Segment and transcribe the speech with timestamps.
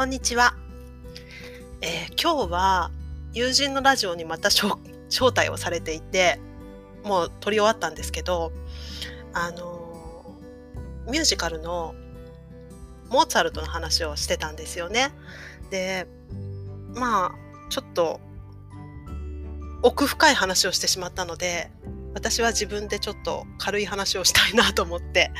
[0.00, 0.54] こんにちは、
[1.82, 2.90] えー、今日は
[3.34, 6.40] 友人のラジオにまた 招待をされていて
[7.04, 8.50] もう撮り終わったんですけど
[9.34, 10.38] あの
[11.06, 11.94] ミュージカルの
[13.10, 15.12] モーツァルトの話をしてたんですよね。
[15.68, 16.06] で
[16.94, 18.22] まあちょっと
[19.82, 21.70] 奥深い話をしてしまったので
[22.14, 25.30] 私は自分でちょっと軽い話をしたいなと思って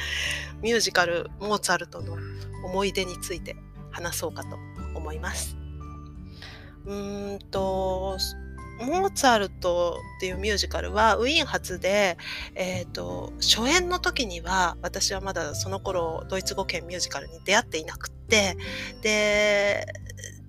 [0.61, 2.19] ミュージカルモーツァルトの
[2.66, 3.56] 思い出について
[3.91, 4.59] 話そうかと
[4.95, 5.57] 思います。
[6.87, 8.19] うーんと
[8.80, 12.16] モーツァルトっていうミュージカルはウィーン発で、
[12.55, 18.57] えーと、初演の時には私はまだその頃ドイツ語圏ミュージカルに出会っていなくって
[19.03, 19.87] で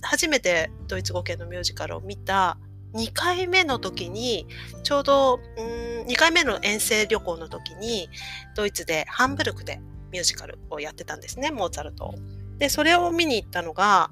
[0.01, 2.57] 初めてドイツ語圏のミュージカルを見た
[2.93, 4.47] 2回目の時に
[4.83, 8.09] ちょうどうん2回目の遠征旅行の時に
[8.55, 9.81] ドイツでハンブルクで
[10.11, 12.15] ミュージカルをやってたんですねモーツァルトを。
[12.61, 14.11] でそれを見に行ったのが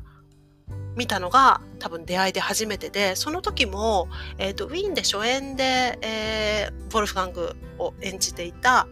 [0.96, 4.08] 見たのが多分出会いで初めてでその時も、
[4.40, 8.88] えーと、ウィーンで初演で、えー、ボルフガングを演じていた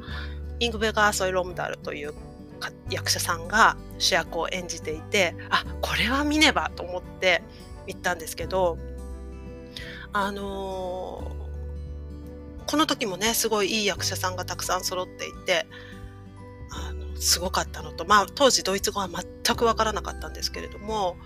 [0.60, 2.14] イングベガーソイ・ロムダルという
[2.92, 7.42] 役者さんが主役を演じていてあこれは見ねばと思って
[7.88, 8.78] 行ったんですけど
[10.14, 15.66] あのー、この時もねすごいいい役者さんがたくさん揃っていて
[17.20, 21.18] すごかったのと、まあ、当時ドイツ語は全く分からなかったんですけれども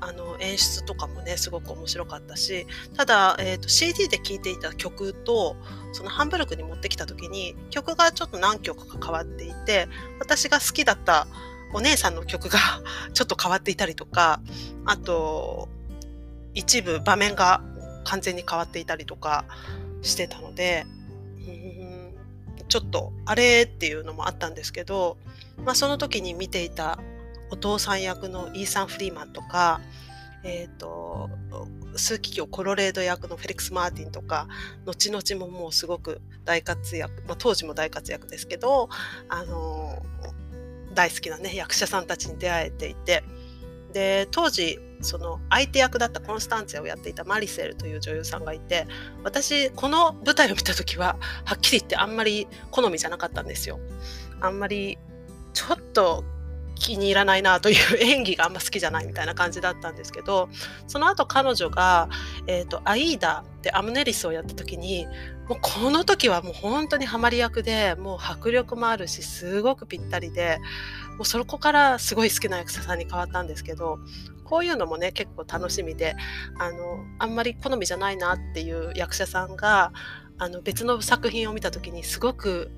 [0.00, 5.56] あの演出とかもねすごく面白かったしただ、えーと、CD で聴いていた曲と
[5.92, 11.26] そのハンブルクに持ってきた時に曲がちょっと何曲か変わっていて私が好きだった
[11.72, 12.58] お姉さんの曲が
[13.12, 14.40] ちょっと変わっていたりとか
[14.86, 15.68] あと
[16.54, 17.62] 一部場面が
[18.04, 19.44] 完全に変わっていたりとか
[20.02, 20.86] してたので
[22.70, 25.18] ちょっとあれっていうのもあったんですけど、
[25.64, 26.98] まあ、その時に見ていた
[27.50, 29.80] お父さん役のイーサン・フリーマンとか、
[30.44, 31.28] えーと、
[31.96, 34.46] 数奇卿コロレード役のフェリックス・マーティンとか
[34.86, 38.88] 後々ももうすごく大活躍、まあ、当時も大活躍ですけど、
[39.28, 40.00] あの
[40.94, 43.24] 大好きな、ね、役者さんたちに出会えていて
[43.92, 48.86] で当時その相手役だったコンスタンツェをやっていたマリセルという女優さんがいて
[49.24, 53.78] 私この舞台を見た時ははっきり言ってあんまり好みじゃなかったんですよ。
[54.40, 54.98] あんまり
[55.52, 56.24] ちょっと
[56.80, 60.48] 気に入らないなという演技があんま好きじゃないみたいな感じだったんですけど
[60.88, 62.08] その後彼女が、
[62.48, 65.06] えーと、アイーダでアムネリスをやった時に
[65.48, 70.58] もうこの時はもう本当にハマり役でもう迫力もあるしすごくぴったりで
[71.16, 73.98] もうそこからすごい好きな役者さんに変わったんですけど
[74.44, 76.16] こういうのもね結構楽しみで
[76.58, 79.92] あのあんまり好みじゃないなっていう役者さんが
[80.38, 82.70] あの別の作品を見た時にすごく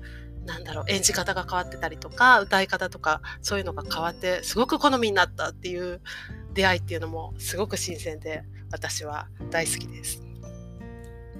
[0.45, 6.01] なんだろう演じ方が変わってたりとか歌い方とかそういうのが変わってすごく好みになったっていう
[6.53, 10.23] 出会いっていうのもすごく新鮮で私は大好きです。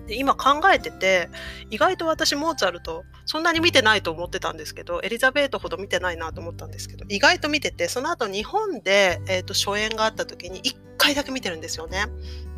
[0.07, 1.29] で今考えてて
[1.69, 12.05] 意外と私モーツァルトそんなに見てないと思ってたんですけどエリザベートほど見てないなと思ったんですけど意外と見ててその後日本で、えーと、初演があった時に1回だけ見てるんですよね。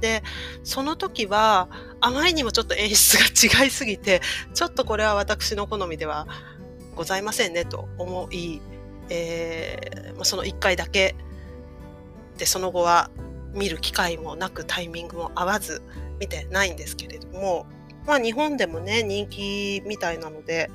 [0.01, 0.23] で
[0.63, 1.69] その時は
[2.01, 3.17] あまりにもちょっと演出
[3.49, 4.21] が違いすぎて
[4.53, 6.27] ちょっとこれは私の好みでは
[6.95, 8.61] ございませんねと思い、
[9.09, 11.15] えー、その1回だけ
[12.37, 13.09] でその後は
[13.53, 15.81] 見る機会もなくタイミングも合わず
[16.19, 17.65] 見てないんですけれども
[18.05, 20.69] まあ日本でもね人気みたいなので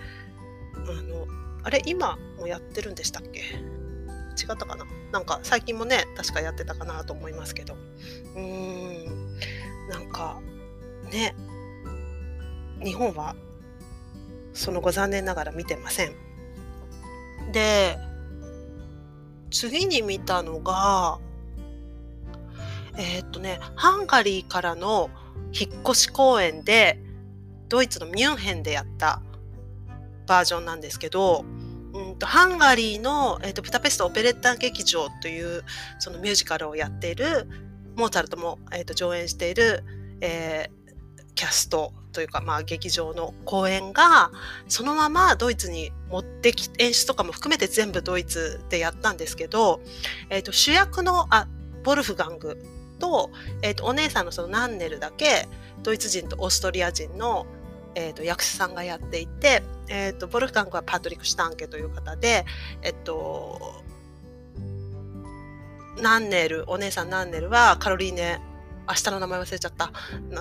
[0.76, 1.26] あの
[1.62, 3.40] あれ今もやってるんでしたっけ？
[3.40, 4.86] 違ったかな？
[5.12, 7.74] なんか最近もね確かやってたかなと思いますけど。
[8.34, 9.36] うーん。
[9.90, 10.40] なんか
[11.10, 11.34] ね。
[12.82, 13.36] 日本は
[14.52, 16.14] その後残念ながら見てません。
[17.52, 17.98] で
[19.50, 21.18] 次に見たのが
[22.96, 25.10] えー、っとねハンガリーからの
[25.52, 27.00] 引っ越し公演で
[27.68, 29.22] ドイツのミュンヘンでやった
[30.26, 31.44] バージョンなんですけど、
[31.92, 35.64] うんと、ハンガリーの、えーと、ブタペストオペレッタ劇場という
[35.98, 37.48] そのミュージカルをやっている
[37.96, 39.84] モーツァルトも、えーと、上演している、
[40.20, 40.79] えー、
[41.34, 44.30] キャストというか、まあ、劇場の公演が
[44.68, 49.80] そのままドイツに持ってき演出とかも含めて全部ドイツでやったんですけど、
[50.28, 51.46] えー、と主役のあ
[51.84, 52.62] ボルフガング
[52.98, 53.30] と,、
[53.62, 55.48] えー、とお姉さんのそのナンネルだけ
[55.82, 57.46] ドイツ人とオーストリア人の
[57.96, 62.44] えーと、役者さんがやっていて、えーと、ボルフガングはパトリック・シュタンケという方で、
[62.82, 63.82] えっと、
[66.00, 68.40] ナンネルお姉さんナンネルはカロリーネ
[68.90, 69.92] 明日の名前忘れちゃった。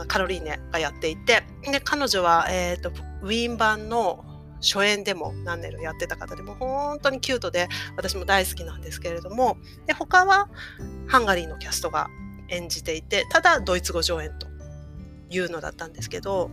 [0.07, 1.43] カロリーネがやっていて。
[1.63, 2.89] で彼女は、えーと、
[3.21, 4.25] ウィーン版の
[4.61, 9.57] 初演でも何年もやってた方でも本当にキュートで私も大好きなんですけれども。
[9.85, 10.49] で他は
[11.07, 12.07] ハンガリーのキャストが
[12.49, 14.47] 演じていてただドイツ語上演と
[15.29, 16.49] いうのだったんですけど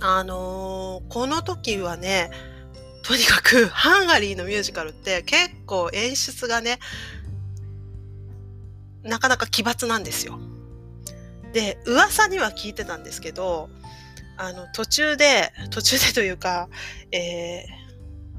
[0.00, 2.30] あのー、この時はね
[3.02, 6.78] とにかくハンガリーのミュージカルって結構演出がね
[9.02, 10.38] なかなか奇抜なんですよ。
[11.52, 13.70] で噂には聞いてたんですけど
[14.36, 16.68] あの途中で途中でというか、
[17.10, 18.38] えー、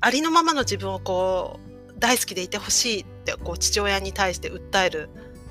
[0.00, 5.08] ありのままの自分をこう大好きでいてほしいってこう父親に対して訴える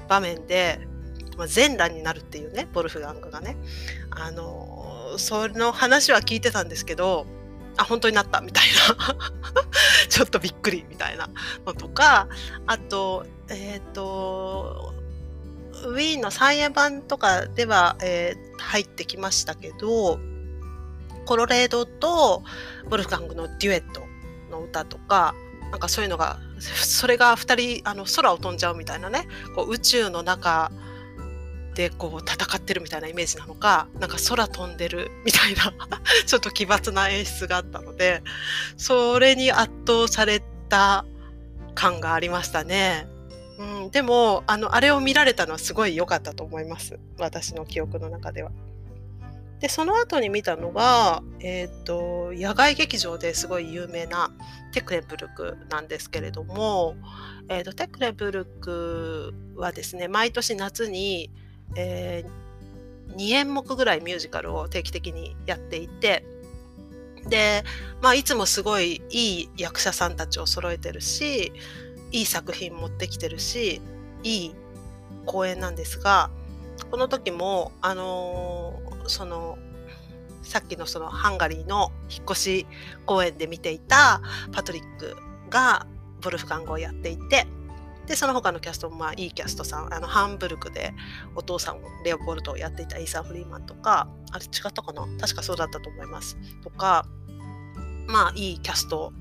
[0.08, 0.80] 場面で、
[1.38, 3.56] まあ、全裸になるっていうねボルフガングがね。
[4.12, 7.26] あのその話は聞いてたんですけど
[7.78, 8.64] あ本当になったみたい
[8.98, 9.16] な。
[10.10, 11.30] ちょっとびっくりみたいな
[11.66, 12.28] のとか
[12.68, 14.94] あとえっ、ー、と
[15.90, 20.20] ウィーンの再演版とかでは、えー、入ってきましたけど
[21.26, 22.44] コロレードと
[22.90, 24.02] ボルフガングのデュエット
[24.52, 25.34] の歌とか
[25.72, 30.72] なんかそういうのが それが2人あの空を飛んじゃうみたいなねこう宇宙の中
[31.74, 35.74] でこう戦ってるみたいなイメージなのかなんか空飛んでるみたいな
[36.26, 38.24] ちょっと奇抜な演出があったので
[38.78, 41.06] それに圧倒された
[41.74, 43.08] 感がありましたね。
[43.58, 48.52] うん、でもあのあれを見られたのはすごい良かったと思います私の記憶の中では。
[49.60, 54.30] でその後に見たのが、えーと、野外劇場ですごい有名な
[54.74, 56.96] テクレブルクなんですけれども、
[57.48, 61.32] えーと、テクレブルクはですね毎年夏に、
[61.78, 66.26] えー、2演目ぐらいミュージカルを定期的にやっていて
[67.28, 67.64] で、
[68.02, 71.54] まあ、いつもすごいいい役者さんたちを揃えてるし
[72.16, 73.82] いい作品持ってきてるし
[74.24, 74.56] いい
[75.26, 76.30] 公演なんですが
[76.90, 79.58] この時もあのー、その
[80.42, 82.68] さっきのそのハンガリーの引っ越し
[83.06, 84.22] 公演で見ていた
[84.54, 85.18] パトリック
[85.50, 85.86] が
[86.22, 87.48] ボルフガングをやっていて
[88.08, 90.94] でその他のキャストもまあいいキャストさんあのハンブルクで
[91.36, 95.06] お父さんレオポルトをやっていたイーサン・フリーマンとかあれ違ったかな？
[95.20, 96.38] 確かそうだったと思います。
[96.64, 97.06] とか
[98.08, 99.12] まあいいキャスト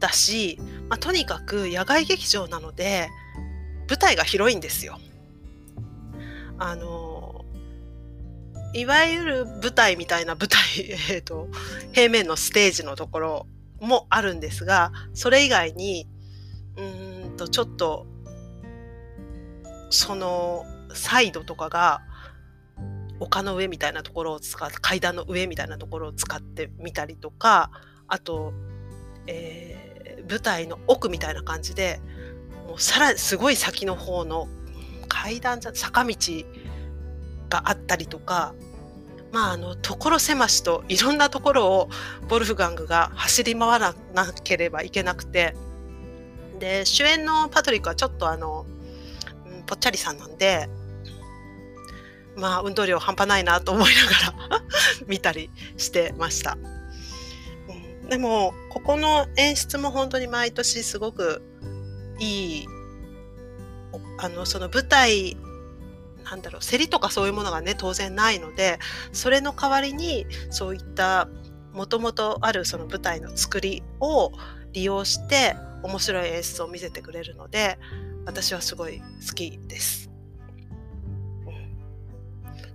[0.00, 0.58] だし、
[0.88, 3.08] まあ、とにかく野外劇場なので
[3.88, 4.98] 舞台が広いんですよ。
[6.58, 7.44] あの
[8.74, 10.60] いわゆる舞台みたいな舞台、
[11.10, 11.48] えーと、
[11.92, 13.46] 平面のステージのところ
[13.80, 16.06] もあるんですがそれ以外に
[16.76, 16.82] う
[17.32, 18.06] んとちょっと
[19.88, 22.02] そのサイドとかが
[23.18, 27.70] 丘の上みたいなところを使って階段の上みたいなところを使ってみたりとか
[28.06, 28.52] あと、
[29.26, 29.89] えー
[30.30, 32.00] 舞台の奥みたいな感じで
[32.68, 34.48] もうさらにすごい先の方の
[35.08, 36.14] 階段じゃ坂道
[37.48, 38.54] があったりとか
[39.32, 41.90] まああの所狭しといろんなところを
[42.28, 45.56] ボルフガングが走り回らなければいけなくて
[46.60, 48.66] で主演のパトリックはちょっとあの
[49.66, 50.68] ぽっちゃりさんなんで
[52.36, 54.62] まあ運動量半端ないなと思いながら
[55.06, 56.56] 見たりしてました。
[58.10, 61.42] でもここの演出も本当に毎年すごく
[62.18, 62.66] いい
[64.18, 65.36] あのその舞台
[66.24, 68.80] なんだろう競りとかそういうものがね当然ないので
[69.12, 71.28] それの代わりにそういった
[71.72, 74.32] もともとあるその舞台の作りを
[74.72, 77.78] 利用して面白い演出を見せてくれるので
[78.26, 80.10] 私はすごい好きです。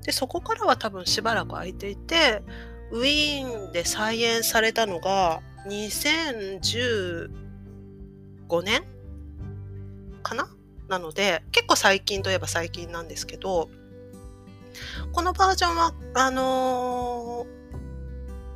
[0.03, 2.41] でそこからは多分しばらく空いていて
[2.95, 7.29] ウィーンで再演されたのが2015
[8.63, 8.85] 年
[10.23, 10.47] かな？
[10.87, 13.69] なので結構最近といえば最近なんですけど
[15.11, 17.45] このバージョンはあの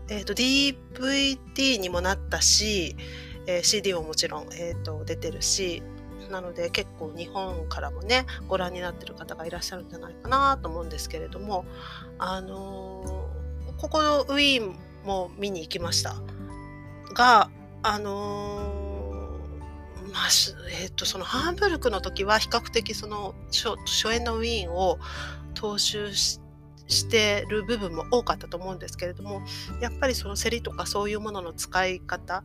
[0.07, 2.95] ー、えーと、DVD にもなったし、
[3.45, 5.83] えー、CD ももちろん、えーと出てるし
[6.31, 11.65] なので結構日本からもねご覧になってる方がいらっしゃるんじゃないかなと思うんですけれども
[12.17, 13.18] あの
[13.79, 16.15] ここのウィーンも見に行きました。
[17.13, 17.49] が
[17.81, 20.27] あのー、まあ
[20.81, 24.99] えっ、ー、とそのハンブルクの時は比較的その初初演のウィーンを
[25.55, 26.39] 踏襲し
[26.87, 29.43] してる部分も多かったと思うんですけれども
[29.79, 32.41] やっぱりその競りとかそういうものの使い方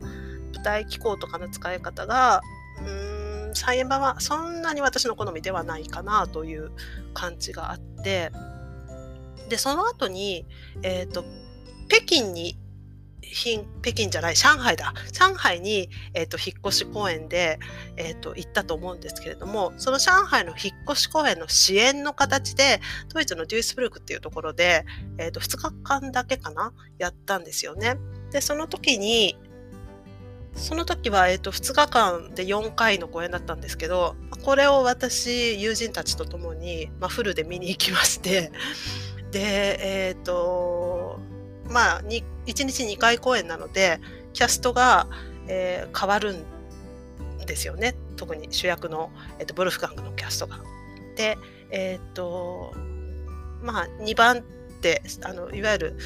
[0.53, 2.41] 舞台機構とかの使い方が
[2.79, 6.71] うーん再演版はそんなに私の好みではないかなという
[7.15, 8.31] 感じがあって
[9.49, 10.45] でその後に、
[10.81, 11.23] えーと、
[11.87, 12.57] 北京に
[13.81, 17.59] 北京じゃない上海だ上海に、えーと、引っ越し公演で、
[17.97, 22.79] えーと、行ったと思うんですけれどもその上海の引っ越し公演の支援の形で
[23.13, 24.85] ドイツのデュースブルクっていうところで、
[25.17, 27.97] えーと、2日間だけかなやったんですよね。
[28.31, 29.37] でその時に
[30.55, 38.51] その時は、えー、と2日間で4回の公演だったんですけどこれを私友人たちと共に、まあ、フルで見に行きまして
[39.35, 41.19] でえっ、ー、と
[41.67, 43.99] まあ1日2回公演なので
[44.31, 45.09] キャストが、
[45.49, 50.61] えー、変わるんですよね特に主役の、えーと、ボルフガングのキャストが。
[51.17, 51.37] で
[51.69, 52.73] えっ、ー、と
[53.61, 54.41] まあ2番
[54.79, 55.97] 手あのいわゆる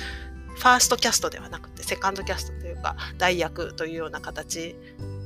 [0.56, 4.76] ファーストキャストではなくてセカンドキャストというか代役というような形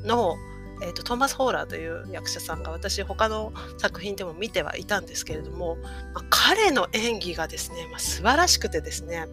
[0.03, 0.35] の、
[0.83, 5.77] えーと、トーマス・ホーラーという役者さんが私他の作品でも見てはいたんですけれども、
[6.13, 9.27] まあ、彼の演技がですね、まあ、素晴らしくてですね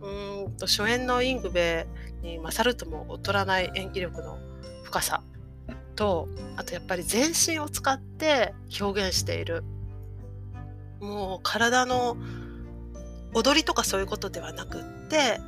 [0.00, 1.86] うんと初演のイングベ
[2.22, 4.38] に勝るとも劣らない演技力の
[4.82, 5.22] 深さ
[5.94, 9.64] とあとやっぱり全身を使って表現している。
[11.00, 12.16] もう体の
[13.34, 15.40] 踊りとかそういうことではなくって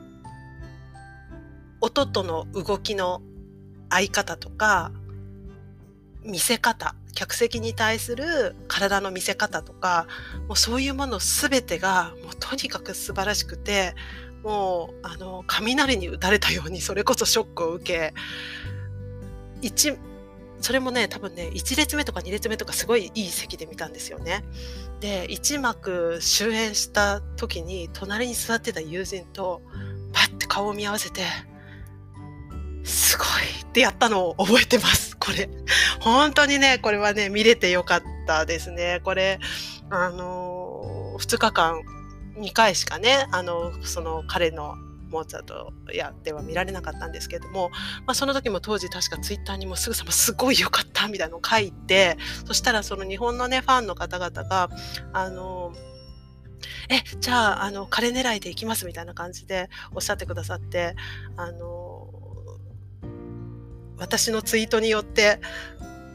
[1.80, 3.22] 音との動きの
[3.88, 4.90] 合い方とか
[6.24, 10.06] 見せ方客席に対する体の見せ方とか
[10.48, 13.94] もうそういうもの全てがもうとにかく素晴らしくて
[14.42, 18.14] もうあの雷に打たれたようにそれこそショックを受け
[19.62, 19.94] 一
[20.60, 24.44] それもね多分ね1列目とか2列目とかすごいいい席で見たんですよね。
[25.00, 29.60] で1幕終演した時に隣に座ってた友人と
[30.12, 31.22] パッて顔を見合わせて
[32.82, 33.26] すごい
[33.62, 35.13] ってやったのを覚えてます。
[35.24, 35.48] これ。
[36.00, 39.00] 本当にね、これはね、見れてよかったですね。
[39.04, 39.38] これ、
[39.90, 41.82] あのー、2日間、
[42.36, 44.74] 2回しかね、あの、その彼の
[45.14, 47.70] モーツァルトやでは見られなかったんですけれども、
[48.04, 54.70] まあ、その時も当時確かツイッターにもすぐさますごい良かったみたいなのを書いてそしたらその日本のねファンの方々が
[55.12, 55.72] あの
[56.88, 60.96] えじゃああの彼狙いで行きますみたいな感じでおっしゃってくださって
[61.36, 61.83] あの
[63.98, 65.40] 私のツイートによって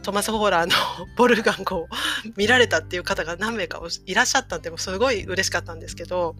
[0.02, 1.88] トマス・ホーラーの ボルガンゴを
[2.36, 6.36] 見られたっていう方が何名かいらっしゃったんでもすごい嬉しかったんですけど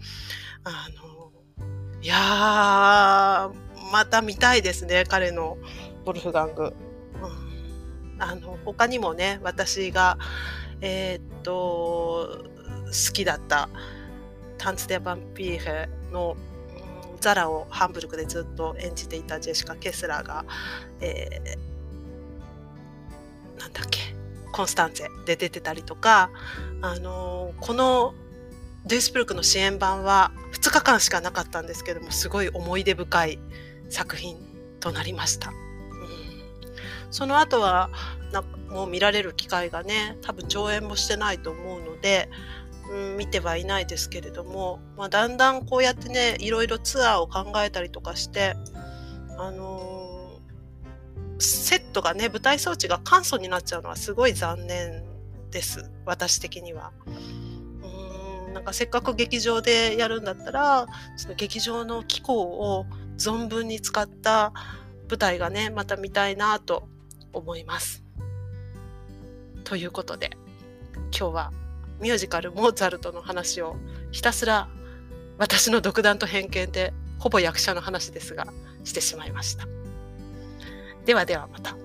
[0.64, 1.20] あの
[2.02, 3.52] いや、
[3.92, 5.58] また見たいですね、彼の
[6.06, 6.74] ボルフガング。
[8.22, 10.18] あの他にもね、私が、
[10.82, 12.46] えー、っと、
[12.86, 13.70] 好きだった
[14.58, 16.38] タンツ・デ・バンピーヘの、
[17.20, 20.46] ザラをハンブルクでずっと演じていたジェシカ・ケスラーが、
[21.02, 24.00] えー、なんだっけ、
[24.52, 26.32] コンスタンツェで出てたりとか、
[26.82, 28.14] あのこの
[28.86, 33.40] デュースブルクの支援版は2日間しかなかったんですけどもすごい思い出深い
[33.90, 34.38] 作品
[34.80, 35.50] となりました。
[35.50, 35.56] うん、
[37.12, 37.90] その後は
[38.32, 42.30] なもう見られる機会がね多分上演もしてないと思うので、
[42.90, 48.56] うん、見てはいないですけれども、まあ、だんだんこうやってねいろいろツアーを考えたりとかして
[49.38, 55.04] あのー、セットがね舞台装置が簡素になっちゃうのはすごい残念
[55.52, 56.92] です私的には。
[58.54, 64.54] なんかせっかく劇場でやるんだったらその劇場の機構を存分に使った
[65.08, 66.90] 舞台がねまた見たいなと
[67.32, 68.04] 思います。
[69.64, 70.32] ということで
[71.16, 71.54] 今日は
[72.00, 73.76] ミュージカル「モーツァルト」の話を
[74.12, 74.70] ひたすら
[75.38, 78.48] 私の独断と偏見でほぼ役者の話ですが
[78.84, 79.68] してしまいました。
[81.06, 81.76] ではではまた。